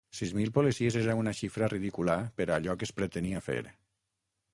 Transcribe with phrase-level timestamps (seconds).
[0.17, 3.59] Sis mil policies era una xifra ridícula per allò que es pretenia fer.